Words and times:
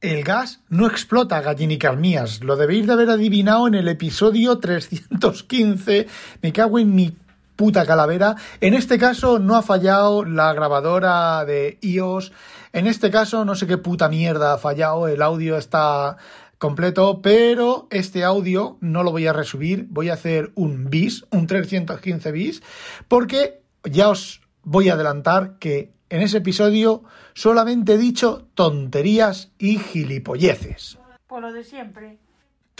el 0.00 0.24
gas 0.24 0.60
no 0.68 0.86
explota, 0.86 1.40
gallinicas 1.42 1.96
mías. 1.96 2.42
Lo 2.42 2.56
debéis 2.56 2.86
de 2.86 2.92
haber 2.94 3.10
adivinado 3.10 3.68
en 3.68 3.74
el 3.74 3.88
episodio 3.88 4.58
315. 4.58 6.06
Me 6.42 6.52
cago 6.52 6.78
en 6.78 6.94
mi 6.94 7.16
puta 7.56 7.84
calavera. 7.84 8.36
En 8.60 8.72
este 8.72 8.98
caso 8.98 9.38
no 9.38 9.56
ha 9.56 9.62
fallado 9.62 10.24
la 10.24 10.52
grabadora 10.54 11.44
de 11.44 11.78
iOS. 11.82 12.32
En 12.72 12.86
este 12.86 13.10
caso 13.10 13.44
no 13.44 13.54
sé 13.54 13.66
qué 13.66 13.76
puta 13.76 14.08
mierda 14.08 14.54
ha 14.54 14.58
fallado. 14.58 15.06
El 15.06 15.20
audio 15.20 15.58
está 15.58 16.16
completo, 16.56 17.20
pero 17.22 17.86
este 17.90 18.24
audio 18.24 18.78
no 18.80 19.02
lo 19.02 19.10
voy 19.10 19.26
a 19.26 19.34
resubir. 19.34 19.86
Voy 19.90 20.08
a 20.08 20.14
hacer 20.14 20.52
un 20.54 20.88
bis, 20.88 21.26
un 21.30 21.46
315 21.46 22.32
bis, 22.32 22.62
porque 23.08 23.60
ya 23.84 24.08
os 24.08 24.40
voy 24.62 24.88
a 24.88 24.94
adelantar 24.94 25.58
que 25.58 25.92
en 26.10 26.22
ese 26.22 26.38
episodio 26.38 27.02
solamente 27.34 27.94
he 27.94 27.98
dicho 27.98 28.48
tonterías 28.54 29.52
y 29.58 29.78
gilipolleces. 29.78 30.98
Por 31.26 31.40
lo 31.40 31.52
de 31.52 31.64
siempre. 31.64 32.18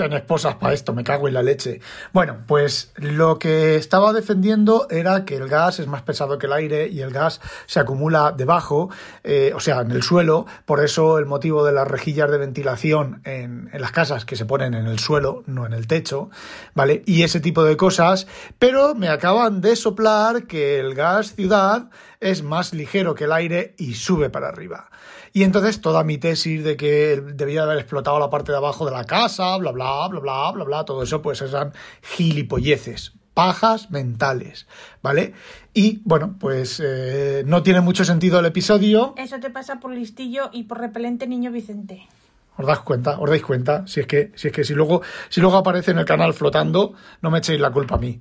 Ten 0.00 0.14
esposas 0.14 0.54
para 0.54 0.72
esto, 0.72 0.94
me 0.94 1.04
cago 1.04 1.28
en 1.28 1.34
la 1.34 1.42
leche. 1.42 1.82
Bueno, 2.14 2.38
pues 2.46 2.90
lo 2.96 3.38
que 3.38 3.76
estaba 3.76 4.14
defendiendo 4.14 4.86
era 4.88 5.26
que 5.26 5.36
el 5.36 5.46
gas 5.46 5.78
es 5.78 5.88
más 5.88 6.00
pesado 6.00 6.38
que 6.38 6.46
el 6.46 6.54
aire 6.54 6.88
y 6.88 7.02
el 7.02 7.10
gas 7.10 7.42
se 7.66 7.80
acumula 7.80 8.32
debajo, 8.34 8.88
eh, 9.24 9.52
o 9.54 9.60
sea, 9.60 9.82
en 9.82 9.90
el 9.90 10.02
suelo. 10.02 10.46
Por 10.64 10.82
eso 10.82 11.18
el 11.18 11.26
motivo 11.26 11.66
de 11.66 11.72
las 11.72 11.86
rejillas 11.86 12.30
de 12.30 12.38
ventilación 12.38 13.20
en, 13.26 13.68
en 13.74 13.80
las 13.82 13.92
casas 13.92 14.24
que 14.24 14.36
se 14.36 14.46
ponen 14.46 14.72
en 14.72 14.86
el 14.86 14.98
suelo, 14.98 15.42
no 15.44 15.66
en 15.66 15.74
el 15.74 15.86
techo, 15.86 16.30
¿vale? 16.72 17.02
Y 17.04 17.22
ese 17.22 17.40
tipo 17.40 17.62
de 17.62 17.76
cosas. 17.76 18.26
Pero 18.58 18.94
me 18.94 19.08
acaban 19.08 19.60
de 19.60 19.76
soplar 19.76 20.46
que 20.46 20.80
el 20.80 20.94
gas 20.94 21.34
ciudad 21.34 21.90
es 22.20 22.42
más 22.42 22.72
ligero 22.72 23.14
que 23.14 23.24
el 23.24 23.32
aire 23.32 23.74
y 23.76 23.92
sube 23.92 24.30
para 24.30 24.48
arriba. 24.48 24.88
Y 25.32 25.44
entonces 25.44 25.80
toda 25.80 26.02
mi 26.02 26.18
tesis 26.18 26.64
de 26.64 26.76
que 26.76 27.22
debía 27.34 27.62
haber 27.62 27.78
explotado 27.78 28.18
la 28.18 28.30
parte 28.30 28.50
de 28.50 28.58
abajo 28.58 28.84
de 28.84 28.90
la 28.90 29.04
casa, 29.04 29.56
bla, 29.58 29.70
bla, 29.70 29.89
bla, 30.08 30.20
bla, 30.20 30.50
bla, 30.52 30.64
bla, 30.64 30.84
todo 30.84 31.02
eso, 31.02 31.22
pues 31.22 31.42
eran 31.42 31.72
gilipolleces, 32.02 33.12
pajas 33.34 33.90
mentales, 33.90 34.66
¿vale? 35.02 35.34
Y 35.74 36.00
bueno, 36.04 36.36
pues 36.38 36.80
eh, 36.84 37.42
no 37.46 37.62
tiene 37.62 37.80
mucho 37.80 38.04
sentido 38.04 38.40
el 38.40 38.46
episodio. 38.46 39.14
Eso 39.16 39.40
te 39.40 39.50
pasa 39.50 39.80
por 39.80 39.92
listillo 39.92 40.50
y 40.52 40.64
por 40.64 40.78
repelente 40.78 41.26
niño 41.26 41.50
Vicente. 41.50 42.08
¿Os 42.56 42.66
dais 42.66 42.80
cuenta? 42.80 43.18
¿Os 43.18 43.30
dais 43.30 43.42
cuenta? 43.42 43.86
Si 43.86 44.00
es 44.00 44.06
que, 44.06 44.32
si 44.34 44.48
es 44.48 44.52
que 44.52 44.64
si 44.64 44.74
luego, 44.74 45.02
si 45.28 45.40
luego 45.40 45.56
aparece 45.56 45.92
en 45.92 45.98
el 45.98 46.04
canal 46.04 46.34
flotando, 46.34 46.94
no 47.22 47.30
me 47.30 47.38
echéis 47.38 47.60
la 47.60 47.70
culpa 47.70 47.94
a 47.94 47.98
mí. 47.98 48.20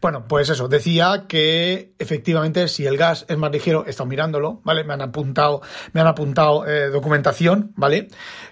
Bueno, 0.00 0.26
pues 0.28 0.48
eso, 0.48 0.68
decía 0.68 1.24
que 1.28 1.92
efectivamente 1.98 2.68
si 2.68 2.86
el 2.86 2.96
gas 2.96 3.26
es 3.28 3.36
más 3.36 3.50
ligero, 3.50 3.84
he 3.86 3.90
estado 3.90 4.08
mirándolo, 4.08 4.60
¿vale? 4.64 4.84
Me 4.84 4.94
han 4.94 5.02
apuntado, 5.02 5.60
me 5.92 6.00
han 6.00 6.06
apuntado 6.06 6.66
eh, 6.66 6.90
documentación, 6.90 7.72
¿vale? 7.76 8.08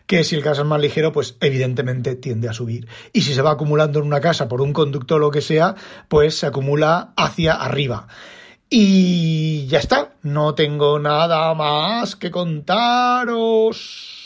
Que 0.06 0.24
si 0.24 0.34
el 0.34 0.42
gas 0.42 0.58
es 0.58 0.64
más 0.64 0.80
ligero, 0.80 1.12
pues 1.12 1.36
evidentemente 1.40 2.16
tiende 2.16 2.48
a 2.48 2.52
subir. 2.52 2.88
Y 3.12 3.22
si 3.22 3.32
se 3.34 3.42
va 3.42 3.52
acumulando 3.52 4.00
en 4.00 4.06
una 4.06 4.20
casa 4.20 4.48
por 4.48 4.60
un 4.60 4.72
conducto 4.72 5.14
o 5.16 5.18
lo 5.18 5.30
que 5.30 5.40
sea, 5.40 5.76
pues 6.08 6.38
se 6.38 6.46
acumula 6.46 7.12
hacia 7.16 7.54
arriba. 7.54 8.08
Y 8.68 9.66
ya 9.68 9.78
está, 9.78 10.14
no 10.22 10.54
tengo 10.54 10.98
nada 10.98 11.54
más 11.54 12.16
que 12.16 12.32
contaros. 12.32 14.25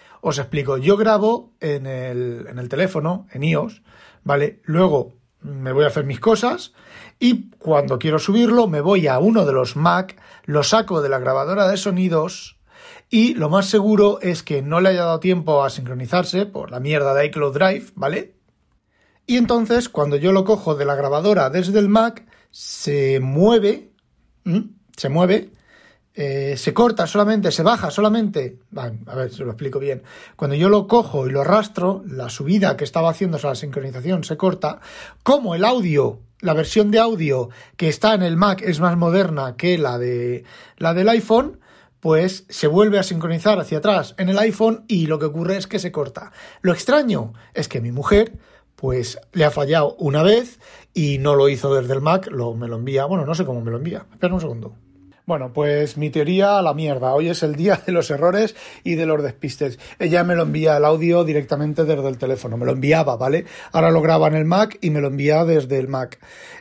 Os 0.21 0.37
explico, 0.37 0.77
yo 0.77 0.97
grabo 0.97 1.53
en 1.59 1.87
el, 1.87 2.69
teléfono, 2.69 3.27
en 3.31 3.43
iOS, 3.43 3.81
¿vale? 4.23 4.61
Luego 4.63 5.15
me 5.41 5.71
voy 5.71 5.83
a 5.83 5.87
hacer 5.87 6.05
mis 6.05 6.19
cosas 6.19 6.73
y 7.19 7.49
cuando 7.57 7.97
quiero 7.97 8.19
subirlo 8.19 8.67
me 8.67 8.81
voy 8.81 9.07
a 9.07 9.17
uno 9.17 9.45
de 9.45 9.53
los 9.53 9.75
Mac, 9.75 10.21
lo 10.45 10.61
saco 10.61 11.01
de 11.01 11.09
la 11.09 11.17
grabadora 11.17 11.67
de 11.67 11.77
sonidos 11.77 12.59
y 13.09 13.33
lo 13.33 13.49
más 13.49 13.65
seguro 13.65 14.19
es 14.21 14.43
que 14.43 14.61
no 14.61 14.79
le 14.79 14.89
haya 14.89 15.05
dado 15.05 15.19
tiempo 15.19 15.63
a 15.63 15.71
sincronizarse 15.71 16.45
por 16.45 16.69
la 16.69 16.79
mierda 16.79 17.15
de 17.15 17.25
iCloud 17.25 17.53
Drive, 17.53 17.87
¿vale? 17.95 18.35
Y 19.25 19.37
entonces 19.37 19.89
cuando 19.89 20.17
yo 20.17 20.31
lo 20.31 20.45
cojo 20.45 20.75
de 20.75 20.85
la 20.85 20.95
grabadora 20.95 21.49
desde 21.49 21.79
el 21.79 21.89
Mac 21.89 22.27
se 22.51 23.19
mueve, 23.19 23.91
se 24.95 25.09
mueve 25.09 25.51
eh, 26.13 26.55
se 26.57 26.73
corta 26.73 27.07
solamente, 27.07 27.51
se 27.51 27.63
baja 27.63 27.89
solamente, 27.89 28.59
a 28.75 29.15
ver 29.15 29.31
si 29.31 29.43
lo 29.43 29.51
explico 29.51 29.79
bien, 29.79 30.03
cuando 30.35 30.55
yo 30.55 30.67
lo 30.67 30.87
cojo 30.87 31.27
y 31.27 31.31
lo 31.31 31.41
arrastro, 31.41 32.03
la 32.05 32.29
subida 32.29 32.75
que 32.75 32.83
estaba 32.83 33.09
haciendo, 33.09 33.37
o 33.37 33.47
la 33.47 33.55
sincronización 33.55 34.23
se 34.25 34.35
corta, 34.35 34.81
como 35.23 35.55
el 35.55 35.63
audio, 35.63 36.19
la 36.41 36.53
versión 36.53 36.91
de 36.91 36.99
audio 36.99 37.49
que 37.77 37.87
está 37.87 38.13
en 38.13 38.23
el 38.23 38.35
Mac 38.35 38.61
es 38.61 38.81
más 38.81 38.97
moderna 38.97 39.55
que 39.55 39.77
la 39.77 39.97
de 39.97 40.43
la 40.77 40.93
del 40.93 41.07
iPhone, 41.07 41.59
pues 42.01 42.45
se 42.49 42.67
vuelve 42.67 42.99
a 42.99 43.03
sincronizar 43.03 43.59
hacia 43.59 43.77
atrás 43.77 44.15
en 44.17 44.27
el 44.27 44.39
iPhone 44.39 44.83
y 44.87 45.05
lo 45.05 45.19
que 45.19 45.25
ocurre 45.25 45.55
es 45.57 45.67
que 45.67 45.79
se 45.79 45.91
corta. 45.91 46.31
Lo 46.61 46.73
extraño 46.73 47.33
es 47.53 47.67
que 47.67 47.79
mi 47.79 47.91
mujer 47.91 48.33
pues 48.75 49.19
le 49.31 49.45
ha 49.45 49.51
fallado 49.51 49.95
una 49.99 50.23
vez 50.23 50.59
y 50.93 51.19
no 51.19 51.35
lo 51.35 51.47
hizo 51.47 51.73
desde 51.73 51.93
el 51.93 52.01
Mac, 52.01 52.27
lo, 52.31 52.55
me 52.55 52.67
lo 52.67 52.77
envía, 52.77 53.05
bueno, 53.05 53.25
no 53.25 53.35
sé 53.35 53.45
cómo 53.45 53.61
me 53.61 53.69
lo 53.69 53.77
envía, 53.77 54.07
espera 54.11 54.33
un 54.33 54.41
segundo. 54.41 54.73
Bueno, 55.31 55.53
pues 55.53 55.95
mi 55.95 56.09
teoría 56.09 56.59
a 56.59 56.61
la 56.61 56.73
mierda. 56.73 57.13
Hoy 57.13 57.29
es 57.29 57.41
el 57.41 57.55
día 57.55 57.81
de 57.85 57.93
los 57.93 58.11
errores 58.11 58.53
y 58.83 58.95
de 58.95 59.05
los 59.05 59.23
despistes. 59.23 59.79
Ella 59.97 60.25
me 60.25 60.35
lo 60.35 60.43
envía 60.43 60.75
el 60.75 60.83
audio 60.83 61.23
directamente 61.23 61.85
desde 61.85 62.05
el 62.09 62.17
teléfono. 62.17 62.57
Me 62.57 62.65
lo 62.65 62.73
enviaba, 62.73 63.15
¿vale? 63.15 63.45
Ahora 63.71 63.91
lo 63.91 64.01
graba 64.01 64.27
en 64.27 64.35
el 64.35 64.43
Mac 64.43 64.77
y 64.81 64.89
me 64.89 64.99
lo 64.99 65.07
envía 65.07 65.45
desde 65.45 65.79
el 65.79 65.87
Mac. 65.87 66.19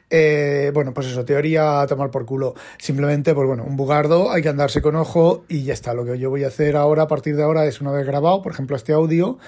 Eh, 0.08 0.70
bueno, 0.72 0.94
pues 0.94 1.08
eso, 1.08 1.24
teoría 1.24 1.80
a 1.80 1.86
tomar 1.88 2.12
por 2.12 2.26
culo. 2.26 2.54
Simplemente, 2.78 3.34
pues 3.34 3.48
bueno, 3.48 3.64
un 3.64 3.76
bugardo, 3.76 4.30
hay 4.30 4.40
que 4.40 4.48
andarse 4.48 4.80
con 4.80 4.94
ojo 4.94 5.44
y 5.48 5.64
ya 5.64 5.72
está. 5.72 5.92
Lo 5.92 6.04
que 6.04 6.16
yo 6.20 6.30
voy 6.30 6.44
a 6.44 6.48
hacer 6.48 6.76
ahora, 6.76 7.02
a 7.02 7.08
partir 7.08 7.34
de 7.34 7.42
ahora, 7.42 7.66
es 7.66 7.80
una 7.80 7.90
vez 7.90 8.06
grabado, 8.06 8.40
por 8.40 8.52
ejemplo, 8.52 8.76
este 8.76 8.92
audio, 8.92 9.38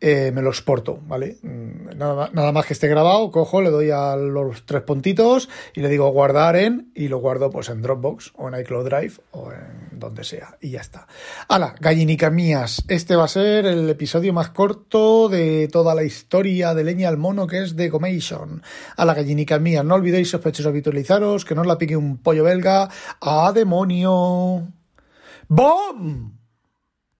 eh, 0.00 0.30
me 0.32 0.42
lo 0.42 0.50
exporto, 0.50 1.00
¿vale? 1.08 1.38
Mm, 1.42 1.96
nada, 1.96 2.30
nada, 2.32 2.52
más 2.52 2.66
que 2.66 2.72
esté 2.72 2.86
grabado, 2.86 3.32
cojo, 3.32 3.60
le 3.60 3.70
doy 3.70 3.90
a 3.90 4.14
los 4.14 4.64
tres 4.64 4.82
puntitos 4.82 5.48
y 5.74 5.80
le 5.80 5.88
digo 5.88 6.08
guardar 6.10 6.54
en 6.54 6.92
y 6.94 7.08
lo 7.08 7.18
guardo 7.18 7.50
pues 7.50 7.68
en 7.68 7.82
Dropbox 7.82 8.32
o 8.36 8.46
en 8.46 8.54
iCloud 8.68 8.88
Drive 8.88 9.14
o 9.32 9.50
en 9.50 9.98
donde 9.98 10.24
sea 10.24 10.56
y 10.60 10.70
ya 10.70 10.80
está. 10.80 11.06
Hala, 11.48 11.74
gallinicas 11.80 12.32
mías, 12.32 12.84
este 12.88 13.16
va 13.16 13.24
a 13.24 13.28
ser 13.28 13.66
el 13.66 13.88
episodio 13.88 14.32
más 14.32 14.50
corto 14.50 15.28
de 15.28 15.68
toda 15.68 15.94
la 15.94 16.04
historia 16.04 16.74
de 16.74 16.84
Leña 16.84 17.08
al 17.08 17.16
Mono 17.16 17.46
que 17.46 17.62
es 17.62 17.74
de 17.74 17.90
Comation. 17.90 18.62
A 18.96 19.04
la 19.04 19.14
gallinicas 19.14 19.60
mías, 19.60 19.84
no 19.84 19.94
olvidéis 19.94 20.30
sospechosos 20.30 20.66
habitualizaros, 20.66 21.44
que 21.44 21.54
no 21.54 21.64
la 21.64 21.78
pique 21.78 21.96
un 21.96 22.18
pollo 22.18 22.44
belga. 22.44 22.88
¡A 23.20 23.52
demonio! 23.52 24.68
¡Bom! 25.48 26.37